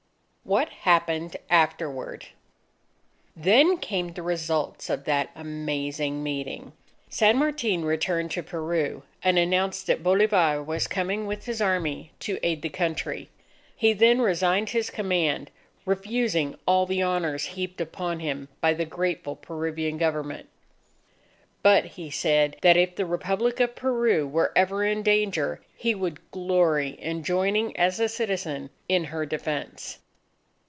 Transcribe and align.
WHAT 0.43 0.69
HAPPENED 0.69 1.37
AFTERWARD 1.49 2.25
Then 3.37 3.77
came 3.77 4.11
the 4.11 4.23
results 4.23 4.89
of 4.89 5.05
that 5.05 5.29
Amazing 5.33 6.21
Meeting. 6.23 6.73
San 7.09 7.37
Martin 7.37 7.85
returned 7.85 8.31
to 8.31 8.43
Peru, 8.43 9.03
and 9.23 9.37
announced 9.39 9.87
that 9.87 10.03
Bolivar 10.03 10.61
was 10.61 10.87
coming 10.87 11.25
with 11.25 11.45
his 11.45 11.61
Army 11.61 12.11
to 12.19 12.37
aid 12.43 12.63
the 12.63 12.67
Country. 12.69 13.29
He 13.77 13.93
then 13.93 14.19
resigned 14.19 14.71
his 14.71 14.89
command, 14.89 15.51
refusing 15.85 16.57
all 16.67 16.85
the 16.85 17.01
honours 17.03 17.45
heaped 17.55 17.79
upon 17.79 18.19
him 18.19 18.49
by 18.59 18.73
the 18.73 18.83
grateful 18.83 19.37
Peruvian 19.37 19.97
Government. 19.97 20.49
But, 21.63 21.85
he 21.85 22.09
said, 22.09 22.57
that 22.61 22.75
if 22.75 22.97
the 22.97 23.05
Republic 23.05 23.61
of 23.61 23.75
Peru 23.75 24.27
were 24.27 24.51
ever 24.53 24.83
in 24.83 25.01
danger, 25.01 25.61
he 25.77 25.95
would 25.95 26.29
glory 26.31 26.89
in 26.89 27.23
joining 27.23 27.77
as 27.77 28.01
a 28.01 28.09
citizen 28.09 28.69
in 28.89 29.05
her 29.05 29.25
defense. 29.25 29.99